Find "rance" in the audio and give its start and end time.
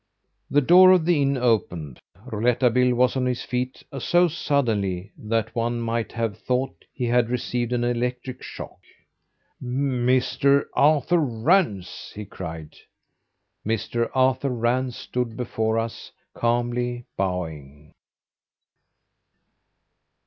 11.19-12.13, 14.49-14.97